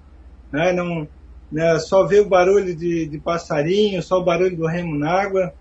né? 0.52 0.73
não 0.73 1.08
né? 1.50 1.78
só 1.78 2.06
vê 2.06 2.20
o 2.20 2.28
barulho 2.28 2.76
de, 2.76 3.06
de 3.06 3.18
passarinho, 3.18 4.02
só 4.02 4.18
o 4.18 4.25
barulho 4.25 4.56
do 4.56 4.66
remo 4.66 4.94
na 4.94 5.11
água. 5.11 5.54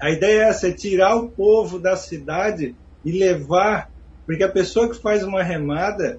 A 0.00 0.10
ideia 0.10 0.42
é 0.42 0.48
essa, 0.48 0.68
é 0.68 0.72
tirar 0.72 1.14
o 1.14 1.30
povo 1.30 1.78
da 1.78 1.96
cidade 1.96 2.74
e 3.04 3.12
levar, 3.12 3.88
porque 4.26 4.42
a 4.42 4.50
pessoa 4.50 4.88
que 4.88 5.00
faz 5.00 5.22
uma 5.22 5.42
remada, 5.44 6.18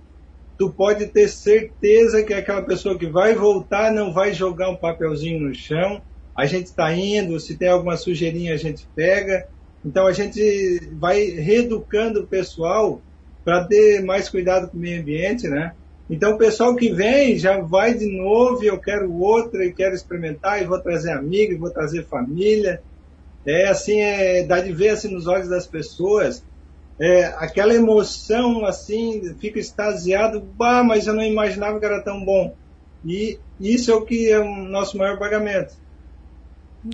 tu 0.57 0.71
pode 0.71 1.07
ter 1.07 1.27
certeza 1.27 2.23
que 2.23 2.33
aquela 2.33 2.61
pessoa 2.61 2.97
que 2.97 3.07
vai 3.07 3.35
voltar 3.35 3.91
não 3.91 4.13
vai 4.13 4.33
jogar 4.33 4.69
um 4.69 4.77
papelzinho 4.77 5.41
no 5.41 5.53
chão. 5.53 6.01
A 6.37 6.45
gente 6.45 6.67
está 6.67 6.93
indo, 6.93 7.39
se 7.39 7.57
tem 7.57 7.67
alguma 7.67 7.97
sujeirinha 7.97 8.53
a 8.53 8.57
gente 8.57 8.87
pega, 8.95 9.45
então 9.85 10.07
a 10.07 10.11
gente 10.11 10.79
vai 10.93 11.23
reeducando 11.23 12.21
o 12.21 12.27
pessoal 12.27 12.99
para 13.43 13.65
ter 13.65 14.03
mais 14.03 14.27
cuidado 14.27 14.69
com 14.69 14.77
o 14.77 14.79
meio 14.79 14.99
ambiente, 14.99 15.47
né? 15.47 15.75
Então 16.09 16.33
o 16.33 16.37
pessoal 16.37 16.75
que 16.75 16.91
vem 16.91 17.37
já 17.37 17.59
vai 17.61 17.93
de 17.93 18.05
novo 18.05 18.63
eu 18.63 18.79
quero 18.79 19.13
outra 19.13 19.63
e 19.63 19.73
quero 19.73 19.93
experimentar 19.93 20.61
e 20.61 20.65
vou 20.65 20.79
trazer 20.79 21.11
amigo 21.11 21.53
e 21.53 21.57
vou 21.57 21.69
trazer 21.69 22.07
família. 22.07 22.81
É 23.45 23.67
assim, 23.67 24.01
é, 24.01 24.43
dá 24.43 24.59
de 24.59 24.73
ver 24.73 24.89
assim 24.89 25.13
nos 25.13 25.27
olhos 25.27 25.47
das 25.47 25.67
pessoas, 25.67 26.43
é, 26.99 27.25
aquela 27.37 27.75
emoção 27.75 28.65
assim, 28.65 29.35
fica 29.39 29.59
extasiado, 29.59 30.41
bah, 30.41 30.83
mas 30.83 31.05
eu 31.05 31.13
não 31.13 31.23
imaginava 31.23 31.79
que 31.79 31.85
era 31.85 32.03
tão 32.03 32.25
bom. 32.25 32.55
E 33.03 33.39
isso 33.59 33.91
é 33.91 33.93
o 33.93 34.03
que 34.03 34.31
é 34.31 34.39
o 34.39 34.65
nosso 34.65 34.97
maior 34.97 35.19
pagamento. 35.19 35.75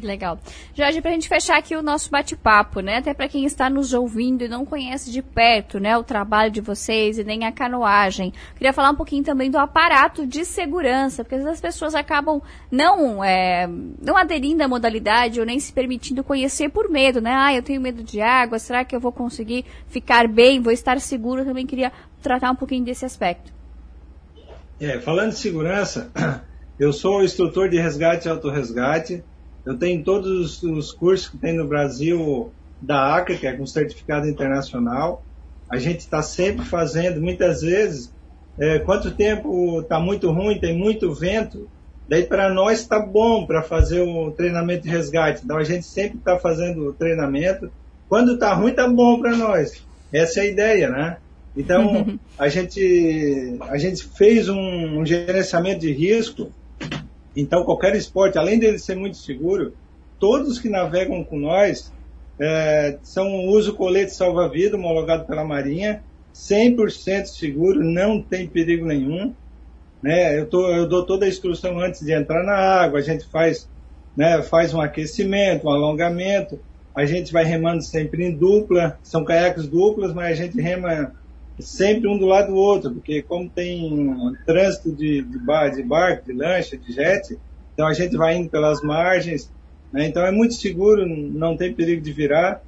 Legal. 0.01 0.39
Jorge, 0.74 1.01
para 1.01 1.12
a 1.12 1.13
gente 1.13 1.27
fechar 1.27 1.57
aqui 1.57 1.75
o 1.75 1.81
nosso 1.81 2.10
bate-papo, 2.10 2.79
né? 2.79 2.98
Até 2.98 3.13
para 3.13 3.27
quem 3.27 3.45
está 3.45 3.69
nos 3.69 3.93
ouvindo 3.93 4.43
e 4.43 4.48
não 4.48 4.65
conhece 4.65 5.12
de 5.12 5.21
perto, 5.21 5.79
né, 5.79 5.98
o 5.98 6.03
trabalho 6.03 6.50
de 6.50 6.62
vocês 6.62 7.17
e 7.17 7.24
nem 7.24 7.43
a 7.45 7.51
canoagem, 7.51 8.31
queria 8.55 8.71
falar 8.71 8.91
um 8.91 8.95
pouquinho 8.95 9.24
também 9.24 9.51
do 9.51 9.57
aparato 9.57 10.25
de 10.25 10.45
segurança, 10.45 11.24
porque 11.24 11.36
às 11.36 11.41
vezes 11.41 11.55
as 11.55 11.62
pessoas 11.62 11.93
acabam 11.93 12.41
não, 12.71 13.24
é, 13.24 13.67
não 14.01 14.15
aderindo 14.15 14.63
à 14.63 14.67
modalidade 14.67 15.39
ou 15.39 15.45
nem 15.45 15.60
se 15.60 15.74
permitindo 15.74 16.24
conhecer 16.24 16.69
por 16.69 16.89
medo, 16.89 17.19
né? 17.19 17.33
Ah, 17.33 17.53
eu 17.53 17.62
tenho 17.62 17.81
medo 17.81 18.01
de 18.03 18.21
água, 18.21 18.60
será 18.60 18.86
que 18.86 18.95
eu 18.95 19.00
vou 19.00 19.12
conseguir 19.12 19.65
ficar 19.88 20.27
bem, 20.27 20.62
vou 20.62 20.71
estar 20.71 21.00
seguro? 21.01 21.43
Também 21.43 21.65
queria 21.65 21.91
tratar 22.21 22.51
um 22.51 22.55
pouquinho 22.55 22.86
desse 22.86 23.03
aspecto. 23.03 23.51
É, 24.79 25.00
falando 25.00 25.29
de 25.29 25.38
segurança, 25.38 26.10
eu 26.79 26.93
sou 26.93 27.24
instrutor 27.24 27.69
de 27.69 27.77
resgate 27.77 28.27
e 28.27 28.31
autorresgate, 28.31 29.24
eu 29.65 29.77
tenho 29.77 30.03
todos 30.03 30.62
os 30.63 30.91
cursos 30.91 31.30
que 31.30 31.38
tem 31.38 31.53
no 31.53 31.68
Brasil 31.68 32.51
da 32.82 33.15
ACA, 33.15 33.36
que 33.36 33.46
é 33.46 33.53
com 33.53 33.65
certificado 33.65 34.27
internacional. 34.27 35.24
A 35.70 35.77
gente 35.77 36.00
está 36.00 36.22
sempre 36.22 36.65
fazendo, 36.65 37.22
muitas 37.22 37.62
vezes, 37.62 38.12
é, 38.58 38.80
quanto 38.80 39.12
tempo 39.12 39.82
está 39.82 40.00
muito 40.00 40.32
ruim, 40.32 40.60
tem 40.60 40.77
muito 40.77 41.13
vento, 41.13 41.70
daí 42.08 42.24
para 42.24 42.53
nós 42.53 42.80
está 42.80 43.00
bom 43.00 43.46
para 43.46 43.62
fazer 43.62 44.01
o 44.01 44.32
treinamento 44.32 44.84
de 44.84 44.89
resgate. 44.89 45.44
Então 45.44 45.58
a 45.58 45.63
gente 45.63 45.86
sempre 45.86 46.18
está 46.18 46.38
fazendo 46.38 46.88
o 46.88 46.94
treinamento. 46.94 47.72
Quando 48.10 48.34
está 48.34 48.53
ruim, 48.53 48.72
está 48.72 48.88
bom 48.88 49.20
para 49.20 49.36
nós. 49.38 49.86
Essa 50.12 50.39
é 50.39 50.44
a 50.44 50.48
ideia, 50.48 50.89
né? 50.89 51.18
Então, 51.56 52.20
a 52.38 52.50
gente, 52.50 53.58
a 53.62 53.77
gente 53.77 54.03
fez 54.06 54.50
um, 54.50 55.00
um 55.00 55.06
gerenciamento 55.06 55.82
de 55.82 55.94
risco. 55.94 56.51
Então, 57.35 57.63
qualquer 57.63 57.95
esporte, 57.95 58.38
além 58.38 58.59
dele 58.59 58.77
ser 58.77 58.95
muito 58.95 59.17
seguro, 59.17 59.73
todos 60.19 60.59
que 60.59 60.69
navegam 60.69 61.23
com 61.23 61.39
nós 61.39 61.91
é, 62.39 62.97
são 63.03 63.45
uso 63.47 63.73
colete 63.75 64.13
salva-vida 64.13 64.75
homologado 64.75 65.25
pela 65.25 65.43
Marinha, 65.43 66.03
100% 66.33 67.25
seguro, 67.25 67.83
não 67.83 68.21
tem 68.21 68.47
perigo 68.47 68.85
nenhum. 68.85 69.33
Né? 70.01 70.39
Eu, 70.39 70.47
tô, 70.47 70.69
eu 70.71 70.88
dou 70.88 71.05
toda 71.05 71.25
a 71.25 71.29
instrução 71.29 71.79
antes 71.79 72.01
de 72.01 72.11
entrar 72.11 72.43
na 72.43 72.55
água, 72.55 73.00
a 73.00 73.03
gente 73.03 73.25
faz, 73.27 73.69
né, 74.15 74.41
faz 74.41 74.73
um 74.73 74.81
aquecimento, 74.81 75.67
um 75.67 75.69
alongamento, 75.69 76.59
a 76.95 77.05
gente 77.05 77.31
vai 77.31 77.43
remando 77.45 77.83
sempre 77.83 78.25
em 78.25 78.35
dupla, 78.35 78.97
são 79.03 79.23
caiaques 79.23 79.67
duplas, 79.67 80.13
mas 80.13 80.31
a 80.31 80.43
gente 80.43 80.59
rema 80.59 81.13
sempre 81.62 82.08
um 82.08 82.18
do 82.18 82.25
lado 82.25 82.48
do 82.48 82.56
outro, 82.56 82.91
porque 82.91 83.22
como 83.22 83.50
tem 83.50 84.36
trânsito 84.46 84.91
de, 84.91 85.22
de, 85.22 85.39
bar, 85.39 85.70
de 85.70 85.84
barco, 85.84 86.25
de 86.25 86.34
lancha, 86.34 86.77
de 86.77 86.91
jet, 86.91 87.38
então 87.74 87.88
a 87.88 87.94
gente 87.94 88.15
vai 88.18 88.36
indo 88.36 88.50
pelas 88.50 88.82
margens, 88.82 89.51
né? 89.91 90.08
então 90.08 90.25
é 90.25 90.32
muito 90.32 90.53
seguro, 90.53 91.06
não 91.06 91.56
tem 91.56 91.74
perigo 91.74 92.01
de 92.01 92.12
virar, 92.12 92.62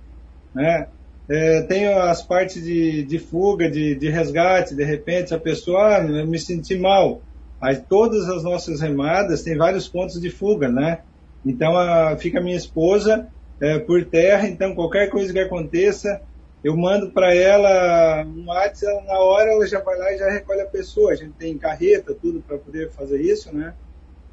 né? 0.54 0.88
É, 1.30 1.62
tem 1.62 1.88
as 1.88 2.22
partes 2.22 2.62
de, 2.62 3.04
de 3.04 3.18
fuga, 3.18 3.70
de, 3.70 3.96
de, 3.96 4.10
resgate, 4.10 4.76
de 4.76 4.84
repente 4.84 5.34
a 5.34 5.40
pessoa, 5.40 5.98
ah, 5.98 6.06
eu 6.06 6.28
me 6.28 6.38
senti 6.38 6.78
mal. 6.78 7.22
Aí 7.62 7.78
todas 7.78 8.28
as 8.28 8.44
nossas 8.44 8.82
remadas 8.82 9.42
têm 9.42 9.56
vários 9.56 9.88
pontos 9.88 10.20
de 10.20 10.30
fuga, 10.30 10.68
né? 10.68 11.00
Então 11.46 11.78
a, 11.78 12.18
fica 12.18 12.40
a 12.40 12.44
minha 12.44 12.58
esposa 12.58 13.28
é, 13.62 13.80
por 13.80 14.04
terra, 14.04 14.48
então 14.48 14.76
qualquer 14.76 15.10
coisa 15.10 15.32
que 15.32 15.40
aconteça, 15.40 16.22
eu 16.63 16.77
mando 16.77 17.12
para 17.12 17.36
ela 17.36 18.25
um 18.25 18.46
WhatsApp, 18.48 19.05
na 19.05 19.20
hora 19.20 19.51
ela 19.51 19.67
já 19.67 19.82
vai 19.82 19.98
lá 19.98 20.13
e 20.13 20.17
já 20.17 20.29
recolhe 20.32 20.62
a 20.62 20.65
pessoa. 20.65 21.12
A 21.12 21.15
gente 21.15 21.34
tem 21.34 21.58
carreta, 21.58 22.15
tudo 22.15 22.41
para 22.41 22.58
poder 22.58 22.89
fazer 22.91 23.22
isso, 23.22 23.53
né? 23.53 23.74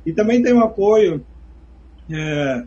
E 0.06 0.12
também 0.12 0.42
tem 0.42 0.52
um 0.52 0.60
apoio 0.60 1.24
é, 2.08 2.62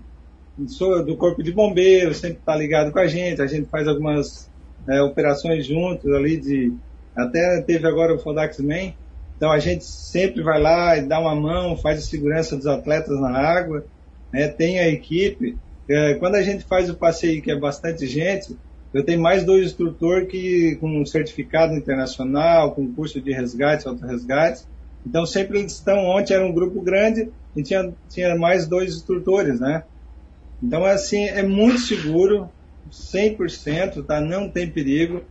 do 1.06 1.16
Corpo 1.16 1.42
de 1.42 1.52
Bombeiros, 1.52 2.18
sempre 2.18 2.40
está 2.40 2.56
ligado 2.56 2.92
com 2.92 3.00
a 3.00 3.08
gente, 3.08 3.42
a 3.42 3.48
gente 3.48 3.70
faz 3.70 3.88
algumas 3.88 4.50
é, 4.88 5.02
operações 5.02 5.66
juntos 5.66 6.12
ali 6.14 6.38
de. 6.38 6.74
Até 7.16 7.62
teve 7.62 7.88
agora 7.88 8.14
o 8.14 8.20
Fodax 8.20 8.60
Man, 8.60 8.94
então 9.38 9.52
a 9.52 9.60
gente 9.60 9.86
sempre 9.86 10.42
vai 10.42 10.60
lá 10.60 10.98
e 10.98 11.08
dá 11.08 11.20
uma 11.20 11.36
mão, 11.36 11.78
faz 11.78 12.00
a 12.00 12.02
segurança 12.02 12.58
dos 12.58 12.66
atletas 12.66 13.20
na 13.20 13.30
água, 13.30 13.86
né? 14.32 14.48
tem 14.48 14.80
a 14.80 14.90
equipe. 14.90 15.58
É, 15.90 16.16
quando 16.16 16.36
a 16.36 16.42
gente 16.42 16.64
faz 16.64 16.90
o 16.90 16.96
passeio, 16.96 17.42
que 17.42 17.52
é 17.52 17.60
bastante 17.60 18.08
gente, 18.08 18.58
eu 18.94 19.04
tenho 19.04 19.20
mais 19.20 19.44
dois 19.44 19.66
instrutores 19.66 20.30
que 20.30 20.76
com 20.76 21.06
certificado 21.06 21.74
internacional, 21.74 22.74
com 22.76 22.94
curso 22.94 23.20
de 23.20 23.32
resgate, 23.32 23.88
auto-resgate. 23.88 24.64
Então 25.06 25.26
sempre 25.26 25.60
eles 25.60 25.74
estão, 25.74 26.06
ontem 26.06 26.34
era 26.34 26.46
um 26.46 26.54
grupo 26.54 26.82
grande 26.82 27.30
e 27.56 27.64
tinha, 27.64 27.94
tinha 28.08 28.36
mais 28.36 28.68
dois 28.68 28.96
instrutores, 28.96 29.60
né? 29.60 29.84
Então 30.62 30.86
assim, 30.86 31.26
é 31.26 31.42
muito 31.42 31.80
seguro, 31.80 32.50
100%, 32.90 34.06
tá? 34.06 34.22
Não 34.22 34.50
tem 34.50 34.70
perigo. 34.70 35.24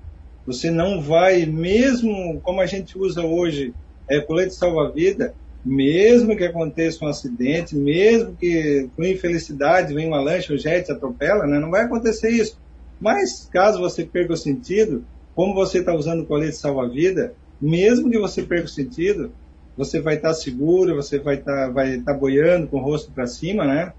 Você 0.44 0.70
não 0.70 1.00
vai, 1.00 1.46
mesmo 1.46 2.40
como 2.42 2.60
a 2.60 2.66
gente 2.66 2.98
usa 2.98 3.22
hoje, 3.24 3.72
é 4.10 4.20
colete 4.20 4.54
salva-vida, 4.54 5.34
mesmo 5.64 6.36
que 6.36 6.44
aconteça 6.44 7.04
um 7.04 7.08
acidente, 7.08 7.76
mesmo 7.76 8.36
que 8.36 8.90
com 8.96 9.04
infelicidade 9.04 9.94
venha 9.94 10.08
uma 10.08 10.20
lancha, 10.20 10.52
o 10.52 10.58
jet 10.58 10.90
atropela, 10.90 11.46
né? 11.46 11.60
não 11.60 11.70
vai 11.70 11.84
acontecer 11.84 12.30
isso. 12.30 12.60
Mas 13.02 13.48
caso 13.52 13.80
você 13.80 14.04
perca 14.04 14.32
o 14.32 14.36
sentido, 14.36 15.04
como 15.34 15.54
você 15.54 15.80
está 15.80 15.92
usando 15.92 16.20
o 16.20 16.26
colete 16.26 16.54
salva-vida, 16.54 17.34
mesmo 17.60 18.08
que 18.08 18.16
você 18.16 18.44
perca 18.44 18.66
o 18.66 18.68
sentido, 18.68 19.32
você 19.76 20.00
vai 20.00 20.14
estar 20.14 20.28
tá 20.28 20.34
seguro, 20.34 20.94
você 20.94 21.18
vai 21.18 21.34
estar 21.34 21.66
tá, 21.66 21.72
vai 21.72 21.98
tá 21.98 22.14
boiando 22.14 22.68
com 22.68 22.78
o 22.78 22.80
rosto 22.80 23.10
para 23.10 23.26
cima, 23.26 23.64
né? 23.64 23.92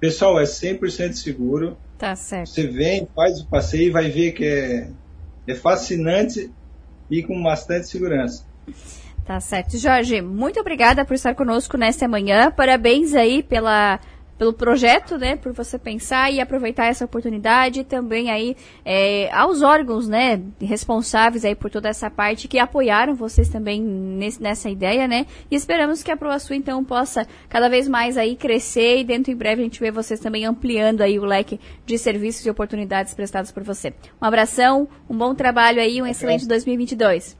Pessoal, 0.00 0.40
é 0.40 0.42
100% 0.42 1.12
seguro. 1.12 1.76
Tá 1.96 2.16
certo. 2.16 2.50
Você 2.50 2.66
vem, 2.66 3.06
faz 3.14 3.40
o 3.40 3.46
passeio 3.46 3.86
e 3.86 3.90
vai 3.90 4.10
ver 4.10 4.32
que 4.32 4.44
é, 4.44 4.90
é 5.46 5.54
fascinante 5.54 6.50
e 7.08 7.22
com 7.22 7.40
bastante 7.40 7.86
segurança. 7.86 8.44
Tá 9.24 9.38
certo. 9.38 9.78
Jorge, 9.78 10.20
muito 10.20 10.58
obrigada 10.58 11.04
por 11.04 11.14
estar 11.14 11.32
conosco 11.36 11.76
nesta 11.76 12.08
manhã. 12.08 12.50
Parabéns 12.50 13.14
aí 13.14 13.40
pela 13.40 14.00
pelo 14.38 14.52
projeto, 14.52 15.16
né, 15.16 15.36
por 15.36 15.52
você 15.52 15.78
pensar 15.78 16.32
e 16.32 16.40
aproveitar 16.40 16.86
essa 16.86 17.04
oportunidade 17.04 17.84
também 17.84 18.30
aí 18.30 18.56
é, 18.84 19.30
aos 19.32 19.62
órgãos, 19.62 20.08
né, 20.08 20.40
responsáveis 20.60 21.44
aí 21.44 21.54
por 21.54 21.70
toda 21.70 21.88
essa 21.88 22.10
parte 22.10 22.48
que 22.48 22.58
apoiaram 22.58 23.14
vocês 23.14 23.48
também 23.48 23.80
nesse, 23.80 24.42
nessa 24.42 24.68
ideia, 24.68 25.06
né, 25.06 25.26
e 25.50 25.54
esperamos 25.54 26.02
que 26.02 26.10
a 26.10 26.16
ProAçu 26.16 26.54
então 26.54 26.82
possa 26.84 27.26
cada 27.48 27.68
vez 27.68 27.88
mais 27.88 28.16
aí 28.16 28.34
crescer 28.36 28.98
e 28.98 29.04
dentro 29.04 29.32
em 29.32 29.36
breve 29.36 29.62
a 29.62 29.64
gente 29.64 29.80
vê 29.80 29.90
vocês 29.90 30.20
também 30.20 30.44
ampliando 30.44 31.00
aí 31.00 31.18
o 31.18 31.24
leque 31.24 31.60
de 31.86 31.96
serviços 31.98 32.44
e 32.44 32.50
oportunidades 32.50 33.14
prestados 33.14 33.52
por 33.52 33.62
você. 33.62 33.94
Um 34.20 34.26
abração, 34.26 34.88
um 35.08 35.16
bom 35.16 35.34
trabalho 35.34 35.80
aí, 35.80 36.02
um 36.02 36.06
excelente 36.06 36.46
2022. 36.46 37.36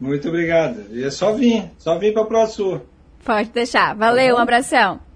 Muito 0.00 0.28
obrigado. 0.28 0.86
E 0.90 1.04
é 1.04 1.10
só 1.10 1.32
vir, 1.32 1.70
só 1.78 1.96
vir 1.96 2.12
para 2.12 2.22
o 2.22 2.26
ProSur. 2.26 2.80
Pode 3.24 3.50
deixar. 3.50 3.94
Valeu, 3.94 4.34
tá 4.34 4.40
um 4.40 4.42
abração. 4.42 5.11